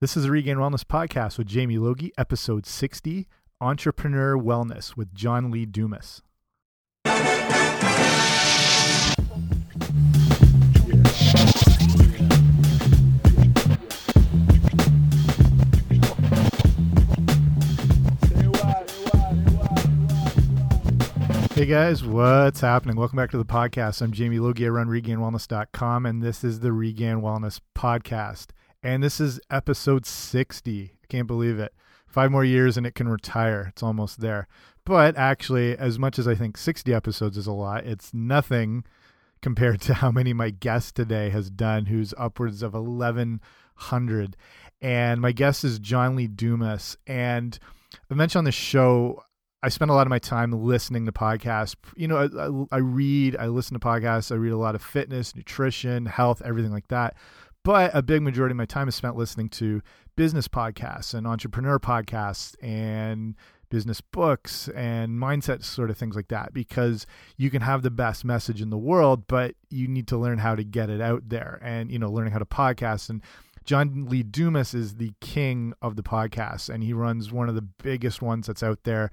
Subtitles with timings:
[0.00, 3.28] This is the Regained Wellness Podcast with Jamie Logie, episode 60
[3.60, 6.22] Entrepreneur Wellness with John Lee Dumas.
[21.54, 22.96] Hey guys, what's happening?
[22.96, 24.00] Welcome back to the podcast.
[24.00, 24.64] I'm Jamie Logie.
[24.64, 28.46] I run regainedwellness.com, and this is the Regained Wellness Podcast.
[28.82, 30.92] And this is episode 60.
[31.02, 31.74] I can't believe it.
[32.06, 33.66] Five more years and it can retire.
[33.68, 34.48] It's almost there.
[34.86, 38.84] But actually, as much as I think 60 episodes is a lot, it's nothing
[39.42, 44.36] compared to how many my guest today has done, who's upwards of 1,100.
[44.80, 46.96] And my guest is John Lee Dumas.
[47.06, 47.58] And
[48.10, 49.22] I mentioned on the show,
[49.62, 51.76] I spend a lot of my time listening to podcasts.
[51.96, 55.36] You know, I, I, read, I listen to podcasts, I read a lot of fitness,
[55.36, 57.14] nutrition, health, everything like that.
[57.62, 59.82] But a big majority of my time is spent listening to
[60.16, 63.34] business podcasts and entrepreneur podcasts and
[63.70, 68.24] business books and mindset sort of things like that because you can have the best
[68.24, 71.60] message in the world but you need to learn how to get it out there
[71.62, 73.08] and you know learning how to podcast.
[73.08, 73.22] And
[73.64, 77.62] John Lee Dumas is the king of the podcast and he runs one of the
[77.62, 79.10] biggest ones that's out there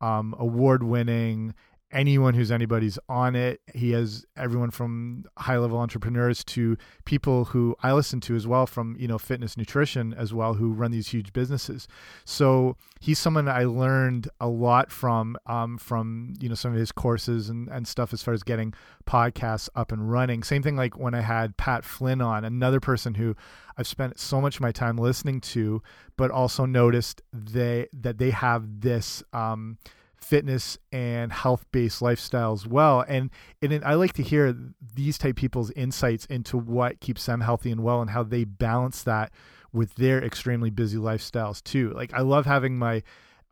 [0.00, 1.54] um, award winning
[1.92, 3.60] anyone who's anybody's on it.
[3.74, 8.66] He has everyone from high level entrepreneurs to people who I listen to as well
[8.66, 11.88] from, you know, fitness nutrition as well who run these huge businesses.
[12.24, 16.92] So he's someone I learned a lot from um, from, you know, some of his
[16.92, 18.72] courses and, and stuff as far as getting
[19.06, 20.42] podcasts up and running.
[20.42, 23.34] Same thing like when I had Pat Flynn on, another person who
[23.76, 25.82] I've spent so much of my time listening to,
[26.16, 29.78] but also noticed they that they have this um,
[30.20, 33.04] fitness and health based lifestyle as well.
[33.08, 33.30] And,
[33.62, 34.54] and I like to hear
[34.94, 39.02] these type people's insights into what keeps them healthy and well and how they balance
[39.04, 39.32] that
[39.72, 41.90] with their extremely busy lifestyles too.
[41.94, 43.02] Like I love having my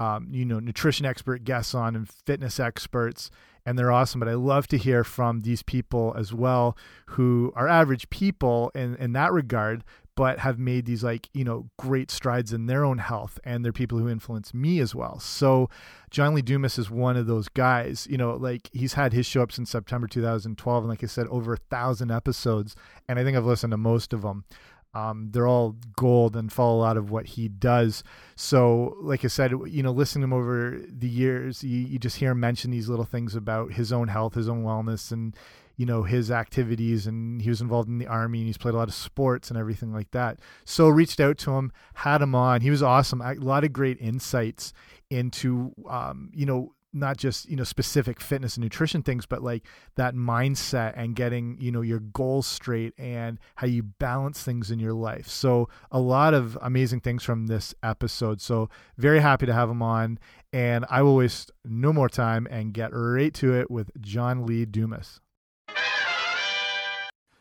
[0.00, 3.30] um, you know nutrition expert guests on and fitness experts
[3.66, 6.76] and they're awesome but i love to hear from these people as well
[7.06, 9.82] who are average people in in that regard
[10.18, 13.72] but have made these like you know great strides in their own health and they're
[13.72, 15.70] people who influence me as well so
[16.10, 19.42] john lee dumas is one of those guys you know like he's had his show
[19.42, 22.74] up since september 2012 and like i said over a thousand episodes
[23.08, 24.44] and i think i've listened to most of them
[24.92, 28.02] um, they're all gold and follow a lot of what he does.
[28.36, 32.16] So, like I said, you know, listening to him over the years, you, you just
[32.16, 35.36] hear him mention these little things about his own health, his own wellness, and
[35.78, 38.76] you know his activities and he was involved in the army and he's played a
[38.76, 40.40] lot of sports and everything like that.
[40.66, 42.60] So reached out to him had him on.
[42.60, 43.22] He was awesome.
[43.22, 44.74] A lot of great insights
[45.08, 49.66] into um, you know not just you know specific fitness and nutrition things but like
[49.96, 54.80] that mindset and getting you know your goals straight and how you balance things in
[54.80, 55.28] your life.
[55.28, 58.40] So a lot of amazing things from this episode.
[58.40, 60.18] So very happy to have him on
[60.52, 64.64] and i will waste no more time and get right to it with john lee
[64.64, 65.20] dumas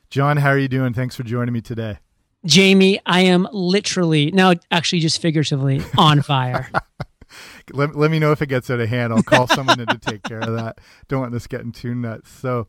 [0.10, 0.94] John, how are you doing?
[0.94, 2.00] Thanks for joining me today.
[2.46, 6.70] Jamie, I am literally, now actually just figuratively, on fire.
[7.74, 9.12] let, let me know if it gets out of hand.
[9.12, 10.80] I'll call someone in to take care of that.
[11.10, 12.32] Don't want this getting too nuts.
[12.32, 12.68] So,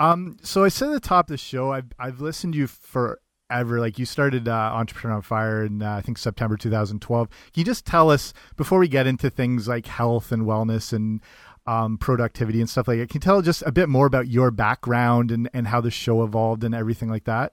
[0.00, 2.66] um, so I said at the top of the show, I've, I've listened to you
[2.66, 3.78] forever.
[3.78, 7.28] Like you started uh, Entrepreneur on Fire in, uh, I think, September 2012.
[7.28, 11.20] Can you just tell us, before we get into things like health and wellness and
[11.66, 13.08] um, productivity and stuff like that.
[13.08, 16.22] Can you tell just a bit more about your background and, and how the show
[16.22, 17.52] evolved and everything like that?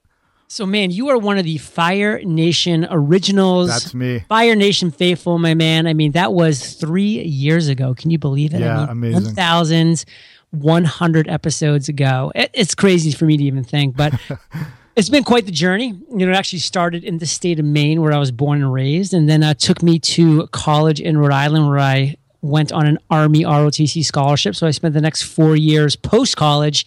[0.52, 3.70] So, man, you are one of the Fire Nation originals.
[3.70, 4.26] That's me.
[4.30, 5.86] Fire Nation faithful, my man.
[5.86, 7.94] I mean, that was three years ago.
[7.94, 8.62] Can you believe it?
[8.62, 9.36] Yeah, I mean, amazing.
[9.36, 10.08] Thousands,
[10.50, 12.32] 100 episodes ago.
[12.34, 14.20] It, it's crazy for me to even think, but
[14.96, 15.94] it's been quite the journey.
[16.10, 18.74] You know, it actually started in the state of Maine where I was born and
[18.74, 22.86] raised, and then uh, took me to college in Rhode Island where I went on
[22.86, 24.56] an Army ROTC scholarship.
[24.56, 26.86] So I spent the next four years post college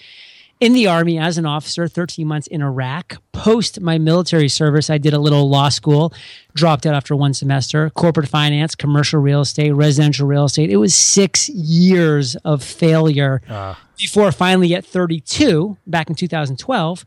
[0.63, 3.21] in the Army as an officer, 13 months in Iraq.
[3.33, 6.15] Post my military service, I did a little law school,
[6.55, 10.71] dropped out after one semester, corporate finance, commercial real estate, residential real estate.
[10.71, 13.75] It was six years of failure uh.
[13.99, 17.05] before finally at 32, back in 2012.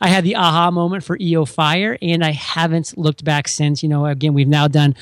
[0.00, 3.82] I had the aha moment for EO Fire, and I haven't looked back since.
[3.82, 4.94] You know, again, we've now done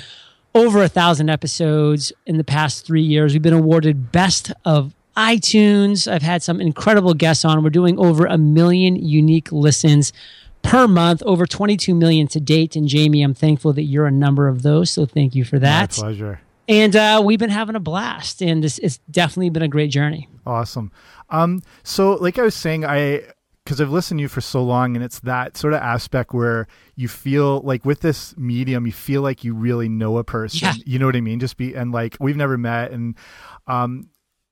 [0.57, 3.35] over a thousand episodes in the past three years.
[3.35, 6.11] We've been awarded best of iTunes.
[6.11, 7.63] I've had some incredible guests on.
[7.63, 10.15] We're doing over a million unique listens
[10.63, 12.75] per month, over 22 million to date.
[12.75, 14.91] And Jamie, I'm thankful that you're a number of those.
[14.91, 15.99] So thank you for that.
[15.99, 16.41] My pleasure.
[16.69, 20.29] And uh, we've been having a blast, and it's, it's definitely been a great journey.
[20.47, 20.91] Awesome.
[21.31, 23.23] Um, so, like I was saying, I
[23.67, 26.69] because I've listened to you for so long, and it's that sort of aspect where
[26.95, 30.61] you feel like with this medium, you feel like you really know a person.
[30.63, 30.75] Yeah.
[30.87, 31.41] You know what I mean?
[31.41, 33.17] Just be and like we've never met, and
[33.67, 34.09] um,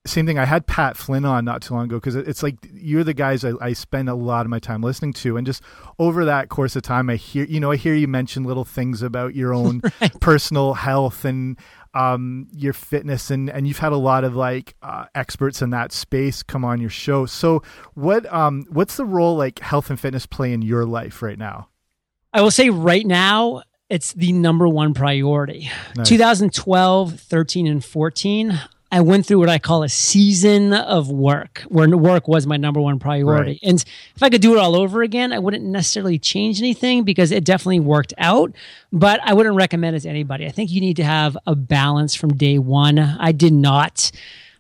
[0.06, 0.38] same thing.
[0.38, 3.44] I had Pat Flynn on not too long ago because it's like you're the guys
[3.44, 5.62] I, I spend a lot of my time listening to, and just
[5.98, 9.00] over that course of time, I hear you know I hear you mention little things
[9.00, 10.20] about your own Right.
[10.20, 11.56] personal health and
[11.94, 15.92] um, your fitness, and and you've had a lot of like uh, experts in that
[15.92, 17.26] space come on your show.
[17.26, 17.62] So
[17.94, 21.68] what um what's the role like health and fitness play in your life right now?
[22.32, 25.70] I will say right now, it's the number one priority.
[25.96, 26.08] Nice.
[26.08, 28.60] 2012, 13, and 14,
[28.94, 32.80] I went through what I call a season of work, where work was my number
[32.80, 33.50] one priority.
[33.50, 33.58] Right.
[33.64, 37.32] And if I could do it all over again, I wouldn't necessarily change anything because
[37.32, 38.52] it definitely worked out.
[38.92, 40.46] But I wouldn't recommend it to anybody.
[40.46, 43.00] I think you need to have a balance from day one.
[43.00, 44.12] I did not.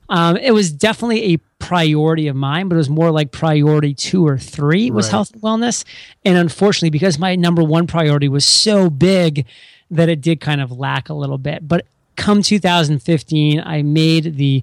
[0.08, 4.26] Um, it was definitely a priority of mine, but it was more like priority two
[4.26, 5.10] or three was Right.
[5.12, 5.84] health and wellness.
[6.24, 9.46] And unfortunately, because my number one priority was so big
[9.92, 11.68] that it did kind of lack a little bit.
[11.68, 14.62] But come 2015, I made the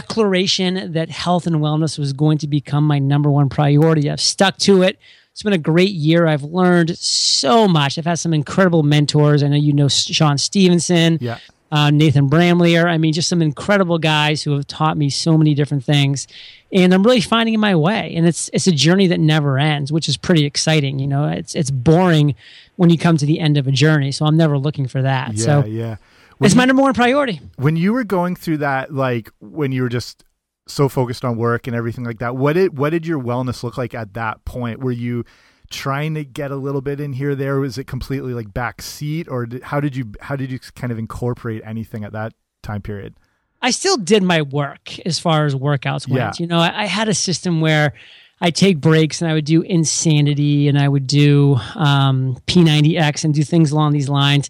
[0.00, 4.10] declaration that health and wellness was going to become my number one priority.
[4.10, 4.98] I've stuck to it.
[5.32, 6.26] It's been a great year.
[6.26, 7.98] I've learned so much.
[7.98, 9.42] I've had some incredible mentors.
[9.42, 11.38] I know you know Shawn Stevenson Yeah.
[11.70, 12.78] uh, Nathan Bramley.
[12.78, 16.26] I mean, just some incredible guys who have taught me so many different things,
[16.72, 18.12] and I'm really finding my way.
[18.16, 20.98] And it's it's a journey that never ends, which is pretty exciting.
[20.98, 22.34] You know, it's it's boring
[22.76, 25.34] when you come to the end of a journey, so I'm never looking for that.
[25.34, 25.96] Yeah, so yeah.
[26.40, 27.40] It's When my number one priority.
[27.56, 30.24] when you were going through that like when you were just
[30.66, 33.76] so focused on work and everything like that what did what did your wellness look
[33.76, 35.24] like at that point were you
[35.70, 39.46] trying to get a little bit in here there was it completely like backseat, or
[39.46, 42.32] did, how did you how did you kind of incorporate anything at that
[42.62, 43.14] time period
[43.62, 46.20] I still did my work as far as workouts went.
[46.20, 46.32] Yeah.
[46.38, 47.92] You know, I, I had a system where
[48.40, 53.34] I take breaks and I would do insanity and I would do um, P90X and
[53.34, 54.48] do things along these lines.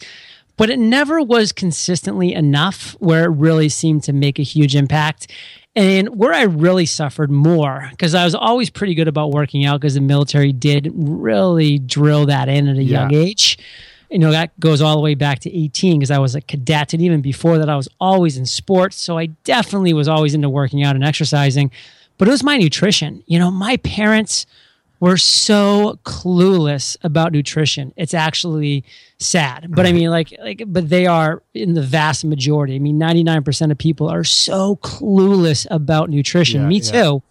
[0.61, 5.33] But it never was consistently enough where it really seemed to make a huge impact.
[5.75, 9.81] And where I really suffered more, because I was always pretty good about working out
[9.81, 13.01] because the military did really drill that in at a Yeah.
[13.09, 13.57] young age
[14.11, 16.93] you know that goes all the way back to 18 because i was a cadet
[16.93, 20.49] and even before that i was always in sports so i definitely was always into
[20.49, 21.71] working out and exercising
[22.19, 24.47] but it was my nutrition you know my parents
[25.01, 28.85] were so clueless about nutrition it's actually
[29.19, 32.99] sad but i mean like like but they are in the vast majority i mean
[32.99, 36.93] 99% of people are so clueless about nutrition Yeah, me yeah.
[36.93, 37.23] too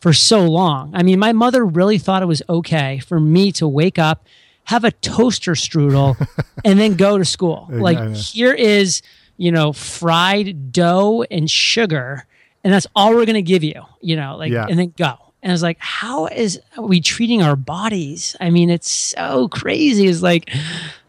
[0.00, 0.90] for so long.
[0.94, 4.26] I mean, my mother really thought it was okay for me to wake up,
[4.64, 6.16] have a toaster strudel,
[6.64, 7.68] and then go to school.
[7.70, 9.00] Like, here is,
[9.36, 12.26] you know, fried dough and sugar,
[12.64, 14.66] and that's all we're going to give you, you know, like, Yeah.
[14.68, 15.14] and then go.
[15.42, 18.36] And I was like, how is are we treating our bodies?
[18.40, 20.06] I mean, it's so crazy.
[20.06, 20.50] It's like,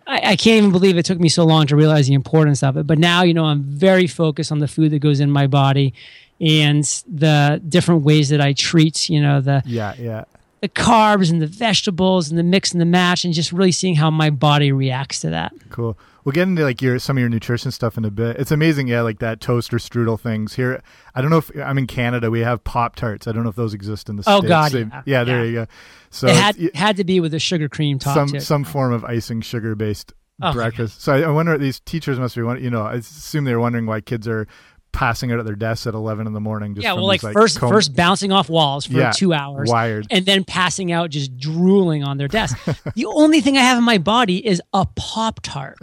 [0.07, 2.75] I, I can't even believe it took me so long to realize the importance of
[2.77, 2.87] it.
[2.87, 5.93] But now, you know, I'm very focused on the food that goes in my body
[6.41, 10.25] and the different ways that I treat, you know, the yeah yeah
[10.61, 13.95] the carbs and the vegetables and the mix and the match, and just really seeing
[13.95, 15.53] how my body reacts to that.
[15.69, 18.51] cool we'll get into like your some of your nutrition stuff in a bit it's
[18.51, 20.81] amazing yeah like that toaster strudel things here
[21.15, 23.55] i don't know if i'm in canada we have pop tarts i don't know if
[23.55, 25.23] those exist in the Oh, states God, They- yeah.
[25.23, 25.43] there Yeah.
[25.49, 25.65] you go
[26.09, 28.93] so it had it's- had to be with a sugar cream top some some form
[28.93, 31.01] of icing sugar based Oh, breakfast.
[31.03, 32.41] So I, I wonder these teachers must be.
[32.41, 34.47] You know, I assume they're wondering why kids are
[34.93, 36.75] passing out at their desks at eleven in the morning.
[36.75, 39.69] Just yeah, well, like these, first comb- first bouncing off walls for Yeah, two hours,
[39.69, 40.07] wired.
[40.09, 42.57] and then passing out just drooling on their desk.
[42.95, 45.77] the only thing I have in my body is a pop tart.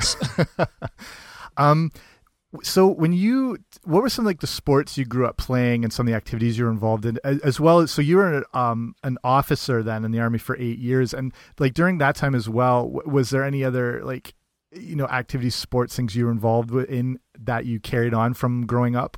[1.57, 1.91] Um,
[2.63, 6.07] so when you, what were some like the sports you grew up playing and some
[6.07, 8.95] of the activities you were involved in, as, as well as so you were um
[9.05, 12.49] an officer then in the army for eight years, and like during that time as
[12.49, 14.35] well, w- was there any other like
[14.73, 18.97] you know activities, sports, things you were involved in that you carried on from growing
[18.97, 19.17] up?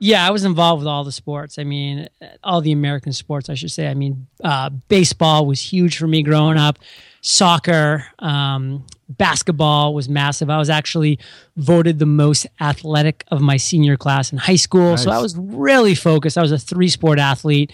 [0.00, 1.58] Yeah, I was involved with all the sports.
[1.58, 2.08] I mean,
[2.42, 3.88] all the American sports, I should say.
[3.88, 6.78] I mean, uh, baseball was huge for me growing up.
[7.20, 10.50] Soccer, um, basketball was massive.
[10.50, 11.18] I was actually
[11.56, 14.96] voted the most athletic of my senior class in high school.
[14.96, 16.36] So I was really focused.
[16.36, 17.72] I was a three sport athlete.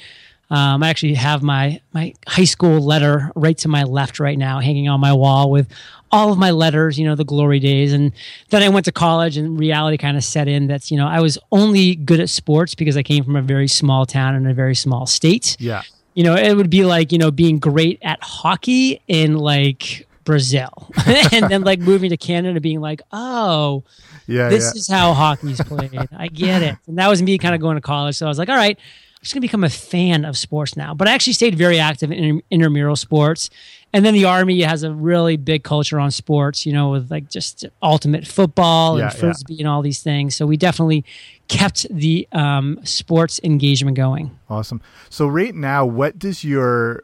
[0.51, 4.59] Um, I actually have my my high school letter right to my left right now,
[4.59, 5.69] hanging on my wall with
[6.11, 6.99] all of my letters.
[6.99, 8.13] You know, the glory days, and
[8.51, 10.67] then I went to college, and reality kind of set in.
[10.67, 13.69] That's you know, I was only good at sports because I came from a very
[13.69, 15.57] small town in a very small state.
[15.61, 15.83] Yeah,
[16.15, 20.91] You know, it would be like you know being great at hockey in like Brazil,
[21.33, 23.85] and then like moving to Canada, being like, oh,
[24.27, 24.79] yeah, this yeah.
[24.79, 25.97] is how hockey's played.
[26.17, 26.77] I get it.
[26.89, 28.17] And that was me kind of going to college.
[28.17, 28.79] So I was like, all right,
[29.21, 30.95] just going to become a fan of sports now.
[30.95, 33.51] But I actually stayed very active in intramural sports.
[33.93, 37.29] And then the Army has a really big culture on sports, you know, with like
[37.29, 40.35] just ultimate football Yeah, and frisbee and all these things.
[40.37, 41.05] So we definitely
[41.49, 44.39] kept the um, sports engagement going.
[44.49, 44.81] Awesome.
[45.11, 47.03] So right now, what does your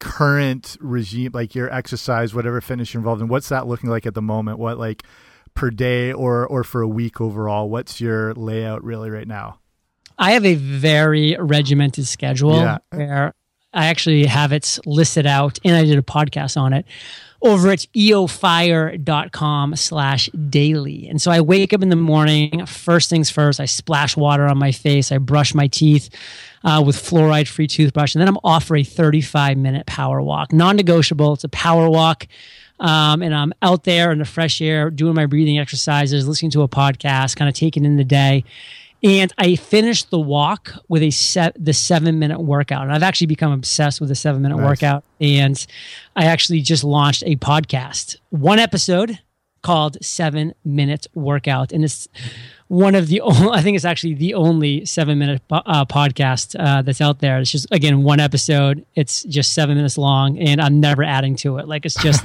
[0.00, 4.14] current regime, like your exercise, whatever fitness you're involved in, what's that looking like at
[4.14, 4.58] the moment?
[4.58, 5.04] What like
[5.54, 7.70] per day or or for a week overall?
[7.70, 9.60] What's your layout really right now?
[10.22, 12.78] I have a very regimented schedule Yeah.
[12.90, 13.34] where
[13.74, 16.84] I actually have it listed out and I did a podcast on it
[17.42, 21.08] over at eofire.com slash daily.
[21.08, 24.58] And so I wake up in the morning, first things first, I splash water on
[24.58, 26.08] my face, I brush my teeth
[26.64, 30.52] uh, with fluoride free toothbrush, and then I'm off for a 35 minute power walk.
[30.52, 32.26] Non negotiable, it's a power walk.
[32.78, 36.62] Um, and I'm out there in the fresh air doing my breathing exercises, listening to
[36.62, 38.44] a podcast, kind of taking in the day.
[39.04, 42.82] And I finished the walk with a set the seven minute workout.
[42.82, 44.64] And I've actually become obsessed with the seven minute Nice.
[44.66, 45.04] workout.
[45.20, 45.66] And
[46.14, 49.18] I actually just launched a podcast, one episode
[49.62, 51.72] called Seven Minute Workout.
[51.72, 52.08] And it's
[52.72, 56.80] one of the only, I think it's actually the only seven minute uh, podcast uh,
[56.80, 57.38] that's out there.
[57.38, 58.86] It's just, again, one episode.
[58.94, 61.68] It's just seven minutes long and I'm never adding to it.
[61.68, 62.24] Like it's just,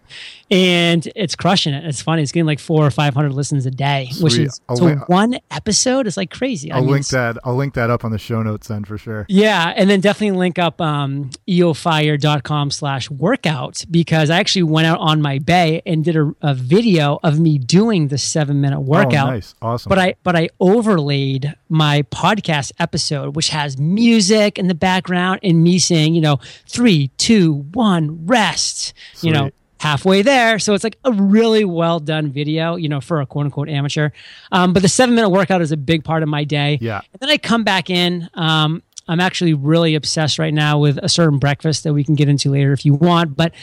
[0.52, 1.84] and it's crushing it.
[1.84, 2.22] It's funny.
[2.22, 6.06] It's getting like four or 500 listens a day, which is, so link- one episode
[6.06, 6.70] is like crazy.
[6.70, 7.36] I I'll mean, link that.
[7.42, 9.26] I'll link that up on the show notes then for sure.
[9.28, 15.00] yeah, and then definitely link up um, eofire.com slash workout because I actually went out
[15.00, 19.28] on my bay and did a, a video of me doing the seven minute workout.
[19.28, 19.87] Oh, nice, awesome.
[19.88, 25.62] But I but I overlaid my podcast episode, which has music in the background and
[25.62, 28.92] me saying, you know, three, two, one, rest.
[29.22, 30.58] You know, halfway there.
[30.58, 34.10] So it's like a really well done video, you know, for a quote unquote amateur.
[34.52, 36.78] Um, but the seven minute workout is a big part of my day.
[36.80, 37.00] Yeah.
[37.12, 38.28] And then I come back in.
[38.34, 42.28] Um, I'm actually really obsessed right now with a certain breakfast that we can get
[42.28, 43.36] into later if you want.
[43.36, 43.54] But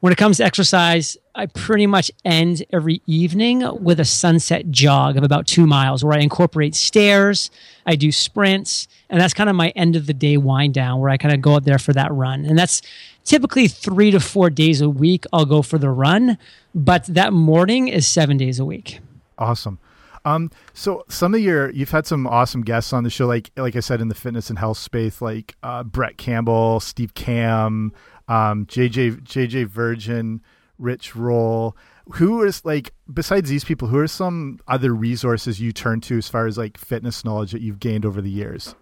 [0.00, 5.16] when it comes to exercise, I pretty much end every evening with a sunset jog
[5.16, 7.50] of about two miles where I incorporate stairs,
[7.84, 11.10] I do sprints, and that's kind of my end of the day wind down where
[11.10, 12.46] I kind of go out there for that run.
[12.46, 12.80] And that's
[13.24, 16.38] typically three to four days a week I'll go for the run,
[16.74, 19.00] but that morning is seven days a week.
[19.38, 19.78] Awesome.
[20.26, 23.76] Um, so some of your you've had some awesome guests on the show, like like
[23.76, 27.92] I said in the fitness and health space, like uh, Brett Campbell, Steve Cam,
[28.26, 30.42] um, JJ JJ Virgin,
[30.78, 31.76] Rich Roll.
[32.14, 33.86] Who is like besides these people?
[33.86, 37.62] Who are some other resources you turn to as far as like fitness knowledge that
[37.62, 38.74] you've gained over the years?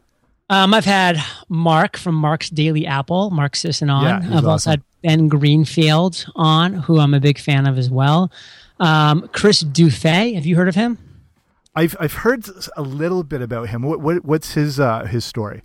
[0.48, 4.04] Um, I've had Mark from Mark's Daily Apple, Mark Sisson on.
[4.04, 8.30] Yeah, I've also had Ben Greenfield on, who I'm a big fan of as well.
[8.80, 10.98] Um, Chris Dufay, have you heard of him?
[11.76, 12.44] I've I've heard
[12.76, 13.82] a little bit about him.
[13.82, 15.62] What, what what's his uh his story?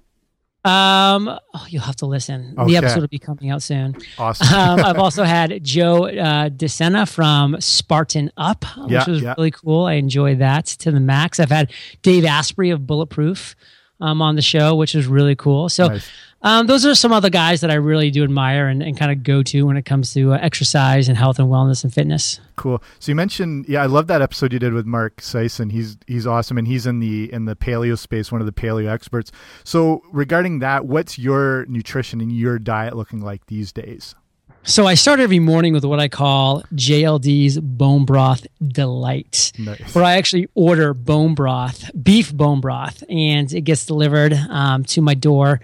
[0.65, 2.53] Um, oh, you'll have to listen.
[2.57, 2.71] Okay.
[2.71, 3.95] The episode will be coming out soon.
[4.17, 4.47] Awesome.
[4.53, 9.35] um, I've also had Joe uh, DeSena from Spartan Up, which Yeah, was yeah.
[9.37, 9.85] really cool.
[9.85, 11.39] I enjoyed that to the max.
[11.39, 13.55] I've had Dave Asprey of Bulletproof
[14.01, 15.69] um, on the show, which was really cool.
[15.69, 16.09] So Nice.
[16.41, 19.24] Um, those are some other guys that I really do admire and, and kind of
[19.24, 22.39] go to when it comes to uh, exercise and health and wellness and fitness.
[22.55, 22.81] Cool.
[23.00, 25.69] So you mentioned, yeah, I love that episode you did with Mark Sisson.
[25.69, 28.89] He's he's awesome, and he's in the in the paleo space, one of the paleo
[28.89, 29.31] experts.
[29.63, 34.15] So regarding that, what's your nutrition and your diet looking like these days?
[34.63, 39.53] So I start every morning with what I call JLD's Bone Broth Delight.
[39.58, 39.96] Nice.
[39.96, 45.01] where I actually order bone broth, beef bone broth, and it gets delivered um, to
[45.01, 45.62] my door.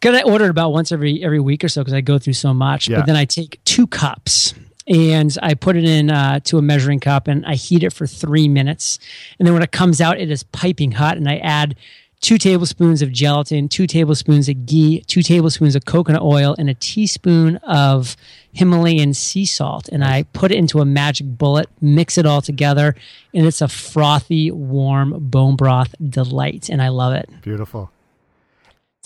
[0.00, 2.34] Because I order it about once every every week or so because I go through
[2.34, 2.88] so much.
[2.88, 2.98] Yeah.
[2.98, 4.54] But then I take two cups
[4.86, 8.06] and I put it in uh, to a measuring cup and I heat it for
[8.06, 8.98] three minutes.
[9.38, 11.76] And then when it comes out, it is piping hot, and I add
[12.20, 16.74] two tablespoons of gelatin, two tablespoons of ghee, two tablespoons of coconut oil, and a
[16.74, 18.16] teaspoon of
[18.52, 19.88] Himalayan sea salt.
[19.90, 22.94] And I put it into a magic bullet, mix it all together,
[23.34, 26.68] and it's a frothy, warm bone broth delight.
[26.68, 27.28] And I love it.
[27.42, 27.90] Beautiful.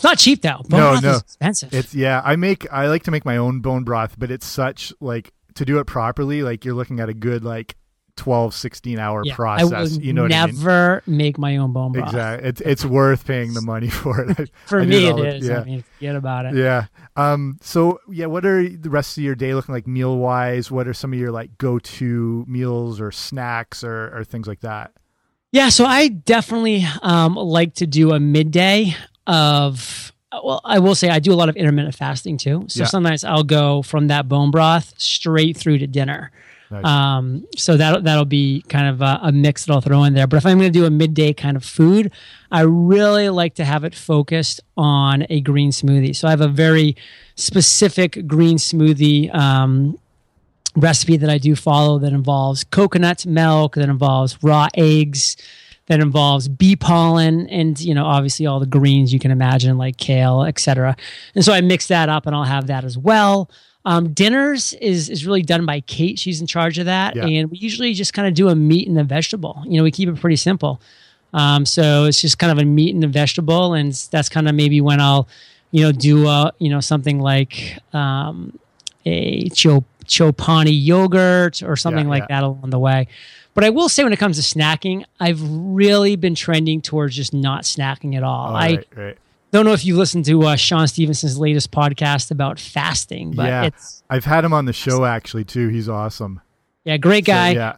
[0.00, 0.62] It's not cheap though.
[0.66, 1.10] Bone No, broth no.
[1.10, 1.74] is expensive.
[1.74, 2.22] It's yeah.
[2.24, 5.66] I make I like to make my own bone broth, but it's such like to
[5.66, 6.42] do it properly.
[6.42, 7.76] Like you're looking at a good like
[8.16, 9.98] 12, 16 hour Yeah, I process.
[9.98, 10.56] You know what I mean?
[10.56, 12.08] never make my own bone broth.
[12.08, 12.48] Exactly.
[12.48, 14.50] It's it's worth paying the money for it.
[14.66, 15.60] For me, it the- Yeah.
[15.60, 16.54] I mean, forget about it.
[16.54, 16.86] Yeah.
[17.16, 17.58] Um.
[17.60, 20.70] So yeah, what are the rest of your day looking like meal wise?
[20.70, 24.60] What are some of your like go to meals or snacks or or things like
[24.60, 24.92] that?
[25.52, 28.94] Yeah, so I definitely um, like to do a midday
[29.26, 30.12] of.
[30.32, 32.64] Well, I will say I do a lot of intermittent fasting too.
[32.68, 32.86] So Yeah.
[32.86, 36.30] sometimes I'll go from that bone broth straight through to dinner.
[36.70, 36.84] Nice.
[36.84, 40.28] Um, so that that'll be kind of a, a, mix that I'll throw in there.
[40.28, 42.12] But if I'm going to do a midday kind of food,
[42.52, 46.14] I really like to have it focused on a green smoothie.
[46.14, 46.96] So I have a very
[47.34, 49.98] specific green smoothie um,
[50.76, 55.36] recipe that I do follow that involves coconut milk, that involves raw eggs,
[55.90, 59.96] that involves bee pollen, and you know obviously all the greens you can imagine like
[59.96, 60.96] kale, etc.
[61.34, 63.50] And so I mix that up, and I'll have that as well.
[63.84, 66.16] Um, dinners is is really done by Kate.
[66.16, 67.26] She's in charge of that, yeah.
[67.26, 69.64] and we usually just kind of do a meat and a vegetable.
[69.66, 70.80] You know, we keep it pretty simple.
[71.34, 74.54] Um, so it's just kind of a meat and a vegetable, and that's kind of
[74.54, 75.26] maybe when I'll,
[75.72, 78.56] you know, do a you know something like um,
[79.04, 82.40] a cho- chobani yogurt or something yeah, like yeah.
[82.40, 83.08] that along the way.
[83.54, 87.34] But I will say, when it comes to snacking, I've really been trending towards just
[87.34, 88.54] not snacking at all.
[88.54, 89.18] I right
[89.52, 93.64] don't know if you listened to uh, Shawn Stevenson's latest podcast about fasting, but yeah,
[93.64, 95.68] it's I've had him on the show actually too.
[95.68, 96.40] He's awesome.
[96.84, 97.54] Yeah, great guy.
[97.54, 97.76] So, yeah.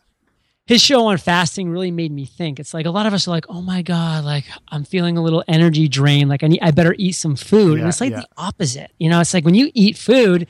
[0.67, 2.61] His show on fasting really made me think.
[2.61, 5.23] It's like a lot of us are like, "Oh my god, like I'm feeling a
[5.23, 6.29] little energy drain.
[6.29, 8.93] Like I need, I better eat some food." And it's like the opposite.
[8.99, 10.47] You know, it's like when you eat food,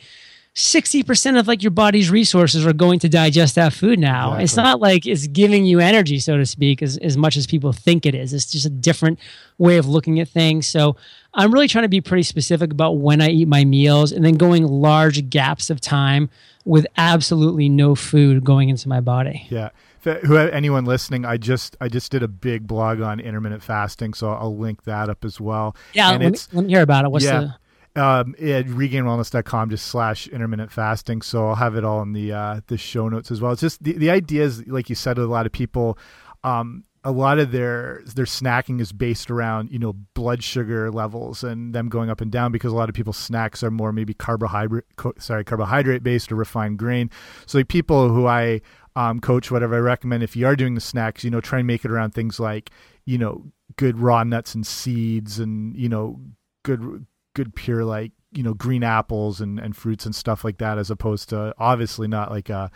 [0.54, 4.34] 60% of like your body's resources are going to digest that food now.
[4.34, 4.44] Exactly.
[4.44, 7.72] It's not like it's giving you energy, so to speak, as, as much as people
[7.72, 8.34] think it is.
[8.34, 9.18] It's just a different
[9.56, 10.66] way of looking at things.
[10.66, 10.96] So
[11.32, 14.34] I'm really trying to be pretty specific about when I eat my meals and then
[14.34, 16.28] going large gaps of time
[16.66, 19.46] with absolutely no food going into my body.
[19.48, 19.70] Yeah.
[20.02, 24.32] Who anyone listening, I just I just did a big blog on intermittent fasting, so
[24.32, 25.76] I'll link that up as well.
[25.92, 27.12] Yeah, and let, me, let me hear about it.
[27.12, 27.54] What's yeah, the
[27.96, 31.22] um, at regainedwellness.com just slash intermittent fasting.
[31.22, 33.52] So I'll have it all in the uh, the show notes as well.
[33.52, 35.98] It's just the, the idea is like you said, a lot of people,
[36.42, 41.44] um, a lot of their their snacking is based around you know blood sugar levels
[41.44, 44.14] and them going up and down because a lot of people's snacks are more maybe
[44.14, 44.84] carbohydrate
[45.18, 47.10] sorry carbohydrate based or refined grain.
[47.46, 48.60] So like people who I
[48.96, 51.66] um, coach whatever I recommend if you are doing the snacks, you know, try and
[51.66, 52.70] make it around things like
[53.04, 56.20] you know good raw nuts and seeds and you know
[56.62, 60.78] good good pure like you know green apples and and fruits and stuff like that
[60.78, 62.70] as opposed to obviously not like a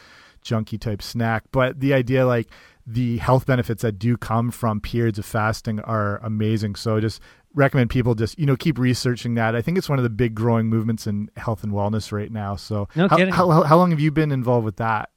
[0.47, 1.45] junky type snack.
[1.51, 2.49] But the idea like
[2.87, 6.77] the health benefits that do come from periods of fasting are amazing.
[6.77, 7.21] So just
[7.55, 9.57] recommend people just you know keep researching that.
[9.57, 12.57] I think it's one of the big growing movements in health and wellness right now.
[12.57, 15.11] So no how, how, how, long have you been involved with that?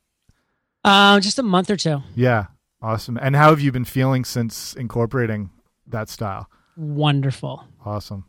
[0.84, 2.02] Uh, just a month or two.
[2.16, 2.48] Yeah.
[2.82, 3.20] Awesome.
[3.22, 5.50] And how have you been feeling since incorporating
[5.88, 6.50] that style?
[6.78, 7.66] Wonderful.
[7.84, 8.24] Awesome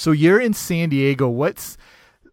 [0.00, 1.28] so you're in San Diego.
[1.28, 1.76] What's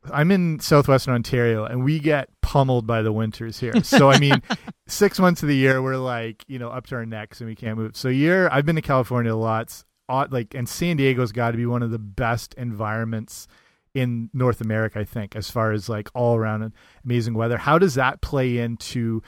[0.09, 3.83] I'm in southwestern Ontario and we get pummeled by the winters here.
[3.83, 4.41] So I mean,
[4.87, 7.55] six months of the year we're like, you know, up to our necks and we
[7.55, 7.97] can't move.
[7.97, 9.83] So you're I've been to California lots.
[10.07, 13.49] Like and San Diego's got to be one of the best environments
[13.93, 16.71] in North America, I think, as far as like all around
[17.03, 17.57] amazing weather.
[17.57, 19.21] How does that play into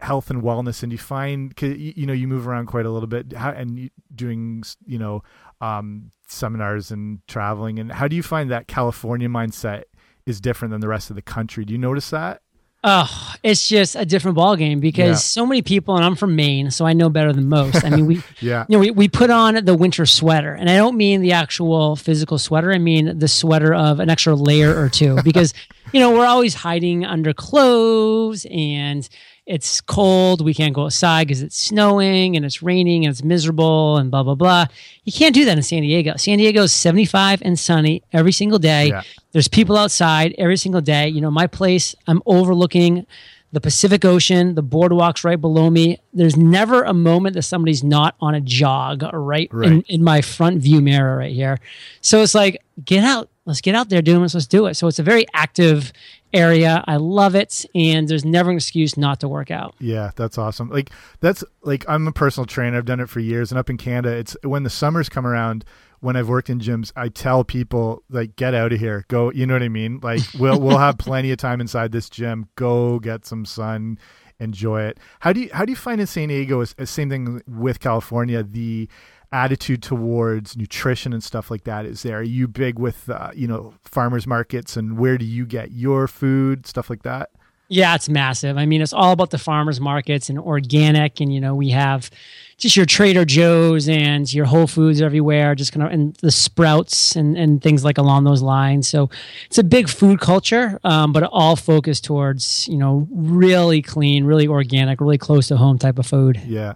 [0.00, 0.82] health and wellness?
[0.82, 4.62] And you find, you know, you move around quite a little bit, how, and doing,
[4.86, 5.22] you know,
[5.60, 7.78] um, seminars and traveling.
[7.78, 9.84] And how do you find that California mindset
[10.26, 11.64] is different than the rest of the country?
[11.64, 12.42] Do you notice that?
[12.86, 15.14] Oh, it's just a different ballgame because yeah.
[15.14, 17.82] so many people, and I'm from Maine, so I know better than most.
[17.82, 20.76] I mean, we, yeah, you know, we, we put on the winter sweater, and I
[20.76, 22.72] don't mean the actual physical sweater.
[22.72, 25.54] I mean the sweater of an extra layer or two because,
[25.94, 29.08] you know, we're always hiding under clothes and
[29.46, 33.98] it's cold, we can't go outside because it's snowing and it's raining and it's miserable
[33.98, 34.66] and blah blah blah.
[35.04, 36.16] You can't do that in San Diego.
[36.16, 38.88] San Diego is 75 and sunny every single day.
[38.88, 39.02] Yeah.
[39.32, 41.08] There's people outside every single day.
[41.08, 43.06] You know, my place, I'm overlooking
[43.54, 46.00] the Pacific Ocean, the boardwalks right below me.
[46.12, 49.70] There's never a moment that somebody's not on a jog right, right.
[49.70, 51.60] In, in my front view mirror right here.
[52.00, 53.28] So it's like, get out.
[53.46, 54.34] Let's get out there, doing this.
[54.34, 54.74] Let's do it.
[54.74, 55.92] So it's a very active
[56.32, 56.82] area.
[56.86, 59.74] I love it, and there's never an excuse not to work out.
[59.78, 60.70] Yeah, that's awesome.
[60.70, 62.78] Like that's like I'm a personal trainer.
[62.78, 65.64] I've done it for years, and up in Canada, it's when the summers come around.
[66.00, 69.46] When I've worked in gyms, I tell people like, "Get out of here, go." You
[69.46, 70.00] know what I mean?
[70.02, 72.48] Like, we'll we'll have plenty of time inside this gym.
[72.56, 73.98] Go get some sun,
[74.38, 74.98] enjoy it.
[75.20, 76.60] How do you how do you find in San Diego?
[76.60, 78.42] Is, uh, same thing with California.
[78.42, 78.88] The
[79.34, 82.18] attitude towards nutrition and stuff like that is there?
[82.18, 86.06] Are you big with uh, you know farmers markets and where do you get your
[86.06, 87.30] food stuff like that?
[87.68, 88.58] Yeah, it's massive.
[88.58, 92.10] I mean, it's all about the farmers markets and organic, and you know we have
[92.58, 97.16] just your Trader Joe's and your Whole Foods everywhere, just kind of and the Sprouts
[97.16, 98.86] and and things like along those lines.
[98.86, 99.10] So
[99.46, 104.46] it's a big food culture, um, but all focused towards you know really clean, really
[104.46, 106.40] organic, really close to home type of food.
[106.46, 106.74] Yeah.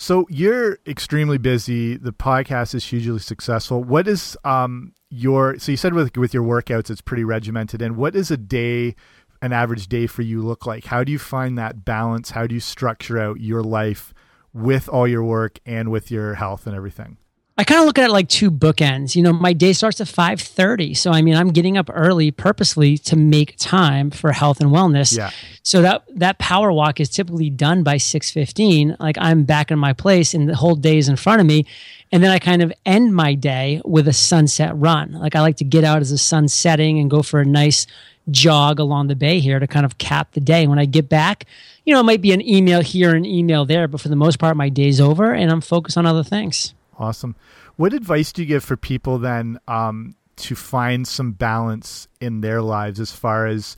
[0.00, 1.96] So you're extremely busy.
[1.96, 3.82] The podcast is hugely successful.
[3.82, 7.96] What is um your so you said with with your workouts it's pretty regimented and
[7.96, 8.94] what is a day
[9.40, 10.84] an average day for you look like?
[10.86, 12.30] How do you find that balance?
[12.30, 14.14] How do you structure out your life
[14.52, 17.18] with all your work and with your health and everything?
[17.58, 19.16] I kind of look at it like two bookends.
[19.16, 20.96] You know, my day starts at 5:30.
[20.96, 25.16] So I mean, I'm getting up early purposely to make time for health and wellness.
[25.16, 25.30] Yeah.
[25.64, 28.96] So that that power walk is typically done by 6:15.
[29.00, 31.66] Like I'm back in my place and the whole day is in front of me.
[32.12, 35.12] And then I kind of end my day with a sunset run.
[35.12, 37.88] Like I like to get out as the sun's setting and go for a nice
[38.30, 40.68] jog along the bay here to kind of cap the day.
[40.68, 41.44] When I get back,
[41.84, 44.38] you know, it might be an email here and email there, but for the most
[44.38, 46.72] part, my day's over and I'm focused on other things.
[46.98, 47.36] Awesome.
[47.76, 52.60] What advice do you give for people then um, to find some balance in their
[52.60, 53.76] lives as far as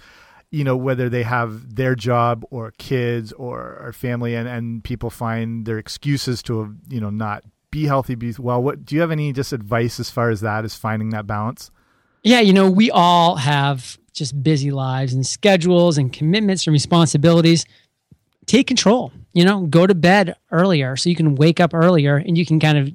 [0.50, 5.10] you know whether they have their job or kids or, or family and, and people
[5.10, 9.12] find their excuses to you know not be healthy be well what do you have
[9.12, 11.70] any just advice as far as that as finding that balance
[12.24, 17.64] yeah you know we all have just busy lives and schedules and commitments and responsibilities
[18.50, 22.36] take control you know go to bed earlier so you can wake up earlier and
[22.36, 22.92] you can kind of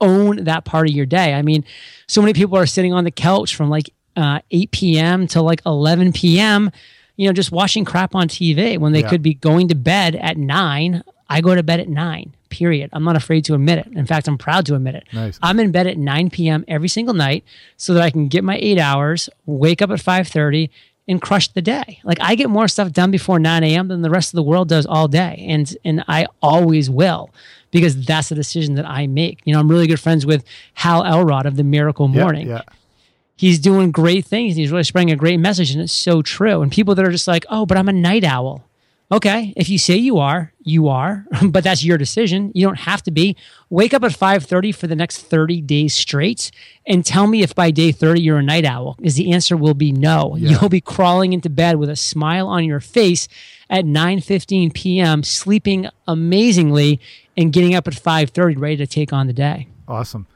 [0.00, 1.34] own that part of your day.
[1.34, 1.64] I mean,
[2.06, 5.26] so many people are sitting on the couch from like uh, 8 p.m.
[5.28, 6.70] to like 11 p.m.,
[7.16, 9.08] you know, just watching crap on TV when they yeah.
[9.08, 11.02] could be going to bed at nine.
[11.28, 12.90] I go to bed at nine, period.
[12.92, 13.86] I'm not afraid to admit it.
[13.92, 15.04] In fact, I'm proud to admit it.
[15.12, 15.38] Nice.
[15.40, 16.64] I'm in bed at 9 p.m.
[16.68, 17.44] every single night
[17.76, 20.70] so that I can get my eight hours, wake up at 5.30,
[21.06, 22.00] and crush the day.
[22.04, 23.88] Like I get more stuff done before 9 a.m.
[23.88, 25.44] than the rest of the world does all day.
[25.48, 27.30] And and I always will
[27.70, 29.40] because that's the decision that I make.
[29.44, 32.48] You know, I'm really good friends with Hal Elrod of the Miracle Morning.
[32.48, 32.74] Yeah, yeah.
[33.36, 34.54] He's doing great things.
[34.54, 36.62] He's really spreading a great message, and it's so true.
[36.62, 38.62] And people that are just like, oh, but I'm a night owl.
[39.14, 42.50] Okay, if you say you are, you are, but that's your decision.
[42.52, 43.36] You don't have to be.
[43.70, 46.50] Wake up at 5:30 for the next 30 days straight
[46.84, 48.96] and tell me if by day 30 you're a night owl.
[49.02, 50.34] Is the answer will be no.
[50.34, 50.58] Yeah.
[50.58, 53.28] You'll be crawling into bed with a smile on your face
[53.70, 56.98] at 9:15 p.m., sleeping amazingly
[57.36, 59.68] and getting up at 5:30 ready to take on the day.
[59.86, 60.26] Awesome.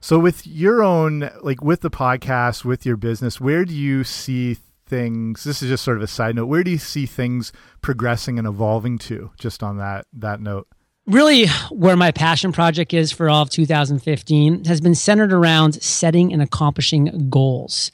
[0.00, 4.56] So with your own like with the podcast, with your business, where do you see
[4.86, 8.38] things this is just sort of a side note where do you see things progressing
[8.38, 10.68] and evolving to just on that that note
[11.06, 16.32] really where my passion project is for all of 2015 has been centered around setting
[16.32, 17.90] and accomplishing goals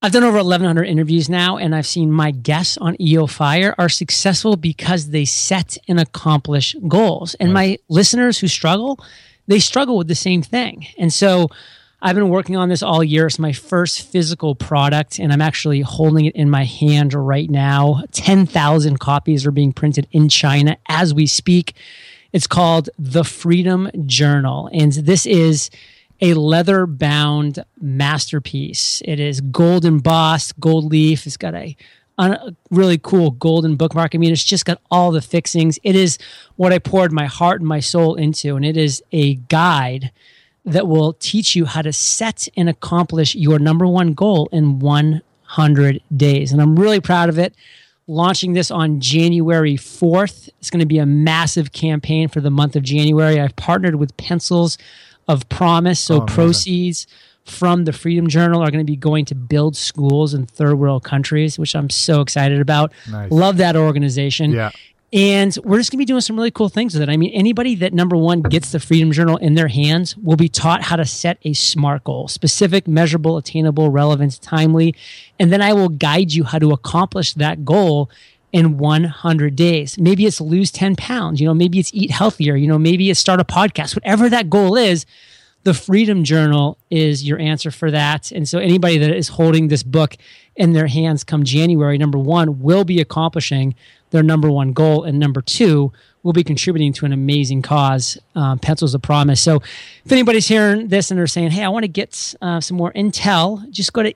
[0.00, 3.88] I've done over 1,100 interviews now, and I've seen my guests on EO Fire are
[3.88, 7.34] successful because they set and accomplish goals.
[7.34, 7.80] And right.
[7.88, 9.00] my listeners who struggle,
[9.48, 10.86] they struggle with the same thing.
[10.98, 11.48] And so
[12.00, 13.26] I've been working on this all year.
[13.26, 18.04] It's my first physical product, and I'm actually holding it in my hand right now.
[18.12, 21.74] 10,000 copies are being printed in China as we speak.
[22.32, 24.70] It's called The Freedom Journal.
[24.72, 25.70] And this is
[26.20, 29.02] a leather bound masterpiece.
[29.04, 31.26] It is gold embossed, gold leaf.
[31.26, 31.76] It's got a,
[32.18, 34.14] a, really cool golden bookmark.
[34.14, 35.80] I mean, it's just got all the fixings.
[35.82, 36.16] It is
[36.54, 40.12] what I poured my heart and my soul into, and it is a guide
[40.72, 46.02] that will teach you how to set and accomplish your number one goal in 100
[46.16, 46.52] days.
[46.52, 47.54] And I'm really proud of it.
[48.06, 50.48] Launching this on January 4th.
[50.60, 53.38] It's going to be a massive campaign for the month of January.
[53.38, 54.78] I've partnered with Pencils
[55.26, 56.00] of Promise.
[56.00, 57.06] So, oh, proceeds
[57.44, 61.04] from the Freedom Journal are going to be going to build schools in third world
[61.04, 62.92] countries, which I'm so excited about.
[63.10, 63.30] Nice.
[63.30, 64.52] Love that organization.
[64.52, 64.70] Yeah.
[65.10, 67.08] And we're just going to be doing some really cool things with it.
[67.08, 70.50] I mean, anybody that number one gets the Freedom Journal in their hands will be
[70.50, 74.94] taught how to set a SMART goal specific, measurable, attainable, relevant, timely.
[75.38, 78.10] And then I will guide you how to accomplish that goal
[78.52, 79.98] in 100 days.
[79.98, 83.20] Maybe it's lose 10 pounds, you know, maybe it's eat healthier, you know, maybe it's
[83.20, 85.06] start a podcast, whatever that goal is.
[85.64, 88.30] The Freedom Journal is your answer for that.
[88.30, 90.16] And so anybody that is holding this book
[90.56, 93.74] in their hands come January, number one, will be accomplishing
[94.10, 95.04] their number one goal.
[95.04, 95.92] And number two,
[96.22, 99.40] will be contributing to an amazing cause, um, Pencils of Promise.
[99.40, 99.56] So
[100.04, 102.92] if anybody's hearing this and they're saying, hey, I want to get uh, some more
[102.92, 104.12] intel, just go to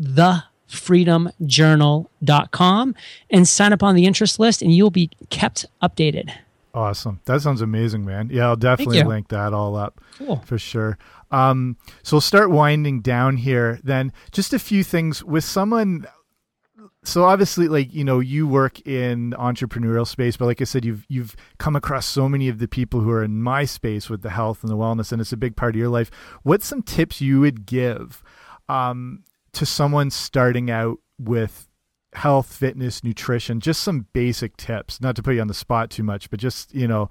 [0.00, 2.94] thefreedomjournal.com
[3.30, 6.30] and sign up on the interest list and you'll be kept updated.
[6.74, 7.20] Awesome.
[7.24, 8.28] That sounds amazing, man.
[8.30, 10.42] Yeah, I'll definitely link that all up cool.
[10.44, 10.98] for sure.
[11.30, 13.80] Um, so we'll start winding down here.
[13.82, 16.06] Then just a few things with someone
[17.06, 21.06] so obviously like you know you work in entrepreneurial space but like i said you've
[21.08, 24.30] you've come across so many of the people who are in my space with the
[24.30, 26.10] health and the wellness and it's a big part of your life.
[26.42, 28.22] What's some tips you would give
[28.68, 31.68] um, to someone starting out with
[32.14, 33.60] health fitness nutrition?
[33.60, 36.74] Just some basic tips not to put you on the spot too much but just
[36.74, 37.08] you know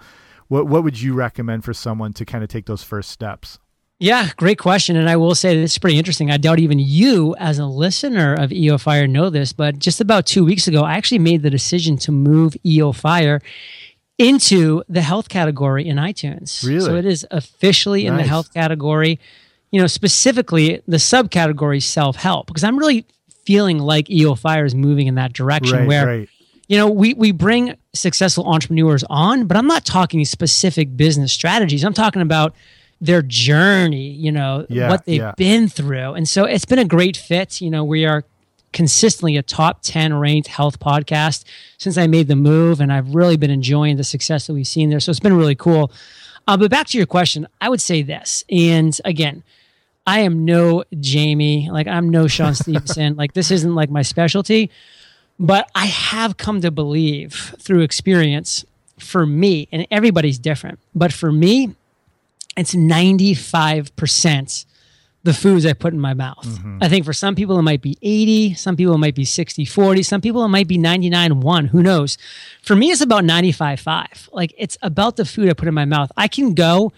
[0.48, 3.60] what what would you recommend for someone to kind of take those first steps
[4.00, 4.98] Yeah, great question.
[4.98, 6.30] And I will say this is pretty interesting.
[6.30, 10.26] I doubt even you, as a listener of EO Fire, know this, but just about
[10.26, 13.42] two weeks ago, I actually made the decision to move EO Fire
[14.18, 16.66] into the health category in iTunes.
[16.66, 16.82] Really?
[16.82, 19.20] So it is officially in the health category,
[19.72, 23.06] you know, specifically the subcategory self help, because I'm really
[23.46, 26.30] feeling like EO Fire is moving in that direction Right, where right.
[26.68, 31.84] you know we we bring successful entrepreneurs on but i'm not talking specific business strategies
[31.84, 32.56] i'm talking about
[33.02, 35.34] their journey you know Yeah, what they've yeah.
[35.38, 36.14] been through.
[36.14, 37.60] And so it's been a great fit.
[37.62, 38.24] You know we are
[38.74, 41.46] consistently a top 10 ranked health podcast
[41.78, 44.90] since i made the move and i've really been enjoying the success that we've seen
[44.90, 45.00] there.
[45.00, 45.92] So it's been really cool.
[46.48, 49.44] Uh, but back to your question i would say this and again
[50.08, 53.16] I am no Jamie, like I'm no Shawn Stevenson.
[53.16, 54.70] like this isn't like my specialty,
[55.40, 58.66] but I have come to believe through experience
[59.00, 61.74] for me, and everybody's different, but for me,
[62.58, 64.66] it's 95%
[65.26, 66.46] the foods I put in my mouth.
[66.46, 66.78] Mm-hmm.
[66.82, 69.66] I think for some people it might be 80, some people it might be 60
[69.66, 72.20] 40, some people it might be 99 1, who knows.
[72.62, 74.30] For me it's about 95 5.
[74.32, 76.12] Like it's about the food I put in my mouth.
[76.16, 76.94] I can go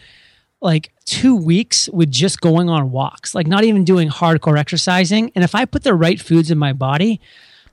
[0.60, 5.32] like two weeks with just going on walks, like not even doing hardcore exercising.
[5.34, 7.22] And if I put the right foods in my body,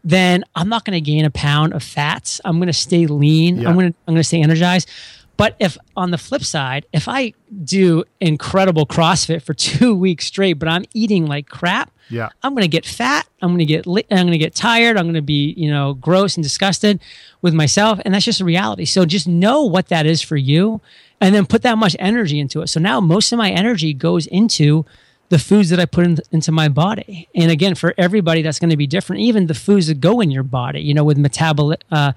[0.05, 2.41] then I'm not going to gain a pound of fats.
[2.45, 3.57] I'm going to stay lean.
[3.59, 3.69] Yeah.
[3.69, 4.89] I'm going to I'm going to stay energized.
[5.37, 7.33] But if on the flip side, if I
[7.65, 12.29] do incredible CrossFit for two weeks straight, but I'm eating like crap, Yeah.
[12.43, 13.27] I'm going to get fat.
[13.43, 14.97] I'm going to get li- I'm going to get tired.
[14.97, 17.01] I'm going to be you know gross and disgusted
[17.43, 18.85] with myself, and that's just a reality.
[18.85, 20.81] So just know what that is for you,
[21.21, 22.69] and then put that much energy into it.
[22.69, 24.85] So now most of my energy goes into
[25.31, 27.29] the foods that I put in, into my body.
[27.35, 29.23] And again, for everybody, that's going to be different.
[29.23, 32.13] Even the foods that go in your body, you know, with metabolic, uh,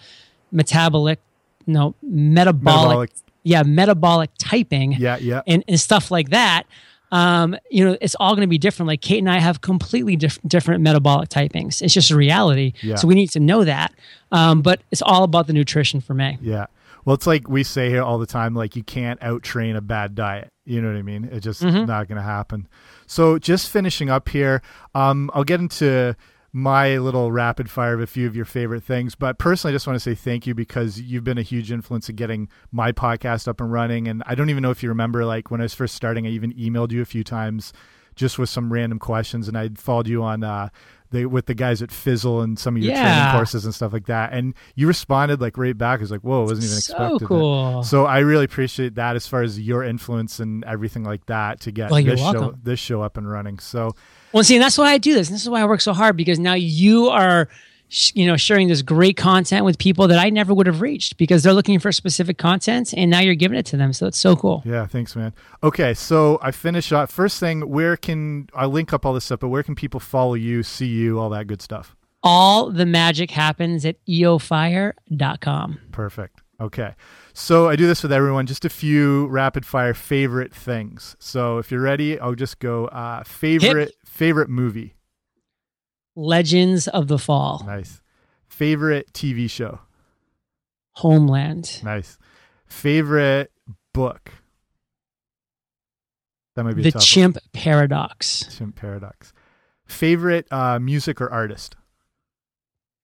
[0.52, 1.20] metabolic,
[1.68, 3.12] no, metabolic, Metabolic.
[3.44, 5.42] yeah, metabolic typing Yeah, yeah.
[5.48, 6.64] and, and stuff like that.
[7.12, 8.88] Um, you know, it's all going to be different.
[8.88, 11.82] Like Kate and I have completely diff- different metabolic typings.
[11.82, 12.74] It's just a reality.
[12.82, 12.96] Yeah.
[12.96, 13.94] So we need to know that.
[14.32, 16.38] Um, but it's all about the nutrition for me.
[16.42, 16.66] Yeah.
[17.06, 19.82] Well, it's like we say here all the time, like you can't out train a
[19.82, 20.50] bad diet.
[20.66, 21.30] You know what I mean?
[21.32, 21.86] It's just Mm-hmm.
[21.86, 22.68] not going to happen.
[23.06, 24.62] So just finishing up here,
[24.94, 26.14] um, I'll get into
[26.58, 29.14] my little rapid fire of a few of your favorite things.
[29.14, 32.10] But personally, I just want to say thank you because you've been a huge influence
[32.10, 34.08] in getting my podcast up and running.
[34.08, 36.32] And I don't even know if you remember, like when I was first starting, I
[36.32, 37.74] even emailed you a few times
[38.16, 40.70] just with some random questions, and I followed you on uh,
[41.12, 44.08] the with the guys at Fizzle and some of your training courses and stuff like
[44.08, 44.34] that.
[44.34, 46.00] And you responded like right back.
[46.00, 47.84] I was like, "Whoa, wasn't even So that." cool.
[47.84, 51.72] So I really appreciate that as far as your influence and everything like that to
[51.72, 53.60] get Well, this show this show up and running.
[53.60, 53.94] So
[54.34, 55.28] Well, see, and that's why I do this.
[55.30, 57.48] And this is why I work so hard because now you are,
[57.88, 61.18] sh- you know, sharing this great content with people that I never would have reached
[61.18, 63.94] because they're looking for specific content, and now you're giving it to them.
[63.94, 64.62] So it's so cool.
[64.66, 65.34] yeah, thanks, man.
[65.64, 67.10] Okay, so I finish up.
[67.10, 69.40] First thing, where can I link up all this stuff?
[69.40, 71.96] But where can people follow you, see you, all that good stuff?
[72.24, 75.80] All the magic happens at eofire.com.
[75.92, 76.42] Perfect.
[76.60, 76.96] Okay.
[77.40, 78.48] So I do this with everyone.
[78.48, 81.16] Just a few rapid fire favorite things.
[81.20, 84.96] So if you're ready, I'll just go uh, favorite favorite movie.
[86.16, 88.02] Legends of the Fall, Nice.
[88.48, 89.82] Favorite TV show.
[90.94, 92.18] Homeland, Nice.
[92.66, 93.52] Favorite
[93.94, 94.32] book.
[96.56, 97.06] That might be The tough one.
[97.06, 99.32] Chimp Paradox, Chimp Paradox.
[99.86, 101.76] Favorite uh, music or artist?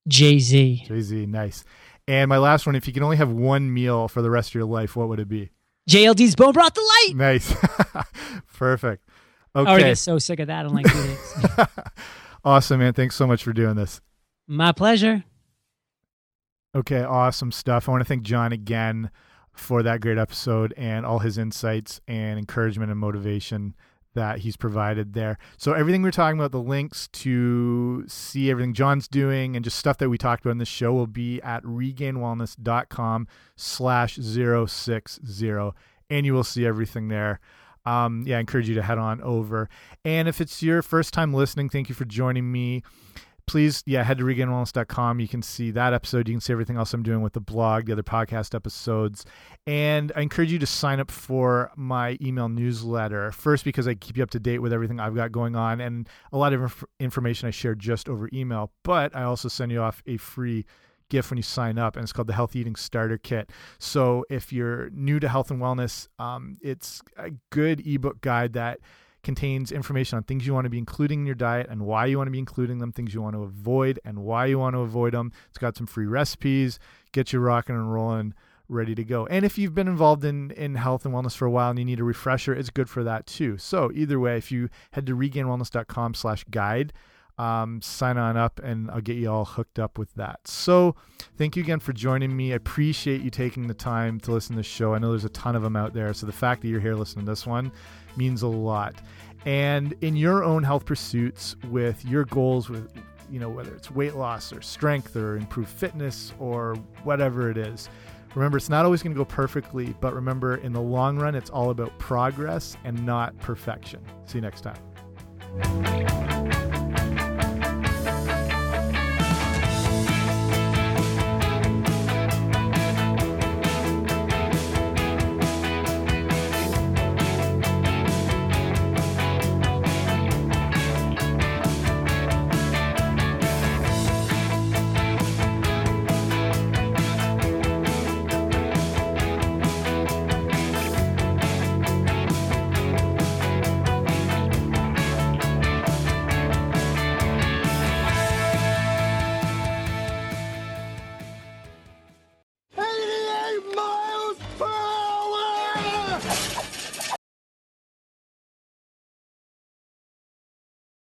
[0.08, 1.28] Jay Z, Jay Z.
[1.28, 1.64] Nice.
[2.08, 4.56] And my last one: if you can only have one meal for the rest of
[4.56, 5.50] your life, what would it be?
[5.90, 7.12] JLD's Bone Broth Delight.
[7.16, 7.54] Nice.
[8.58, 9.08] Perfect.
[9.56, 9.90] I already Okay.
[9.92, 11.68] get so sick of that in like two days.
[12.44, 12.94] awesome, man.
[12.94, 14.02] Thanks so much for doing this.
[14.48, 15.24] My pleasure.
[16.76, 17.88] Okay, awesome stuff.
[17.88, 19.12] I want to thank John again
[19.52, 23.76] for that great episode and all his insights and encouragement and motivation
[24.14, 25.38] that he's provided there.
[25.58, 29.98] So everything we're talking about, the links to see everything John's doing and just stuff
[29.98, 35.72] that we talked about in this show will be at regainedwellness.com slash 060
[36.10, 37.40] and you will see everything there.
[37.86, 39.70] Um, yeah, I encourage you to head on over.
[40.06, 42.84] And if it's your first time listening, thank you for joining me
[43.46, 46.28] please yeah head to regainedwellness.com you can see that episode.
[46.28, 49.26] You can see everything else i'm doing with the blog the other podcast episodes.
[49.68, 54.18] And i encourage you to sign up for my email newsletter first because i keep
[54.18, 56.84] you up to date with everything i've got going on and a lot of inf-
[57.00, 58.72] information i share just over email.
[58.84, 60.66] But i also send you off a free
[61.10, 63.52] gift when you sign up and it's called the healthy eating starter kit.
[63.78, 68.80] So if you're new to health and wellness um, it's a good ebook guide that
[69.24, 72.18] contains information on things you want to be including in your diet and why you
[72.18, 74.80] want to be including them, things you want to avoid and why you want to
[74.80, 75.32] avoid them.
[75.50, 76.80] It's got some free recipes,
[77.12, 78.34] get you rocking and rolling
[78.70, 79.26] ready to go.
[79.28, 81.86] And if you've been involved in in health and wellness for a while and you
[81.86, 83.58] need a refresher, it's good for that too.
[83.58, 86.94] So either way, if you head to regainedwellness.com/guide,
[87.38, 90.48] um, sign on up and I'll get you all hooked up with that.
[90.48, 90.96] So
[91.38, 92.54] thank you again for joining me.
[92.54, 94.94] I appreciate you taking the time to listen to the show.
[94.94, 96.96] I know there's a ton of them out there, so the fact that you're here
[96.96, 97.72] listening to this one
[98.16, 98.96] means a lot.
[99.46, 102.90] And in your own health pursuits, with your goals, with
[103.30, 107.90] you know whether it's weight loss or strength or improved fitness or whatever it is
[108.36, 111.50] Remember, it's not always going to go perfectly, but remember, in the long run, it's
[111.50, 114.02] all about progress and not perfection.
[114.26, 116.23] See you next time.